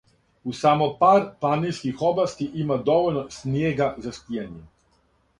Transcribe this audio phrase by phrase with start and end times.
[0.43, 4.65] У само пар планинских области има довољно снијега за скијање.